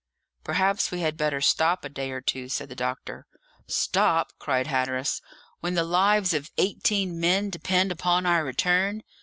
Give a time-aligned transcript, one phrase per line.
[0.43, 3.27] "Perhaps we had better stop a day or two," said the doctor.
[3.67, 5.21] "Stop!" cried Hatteras,
[5.59, 9.03] "when the lives of eighteen men depend upon our return!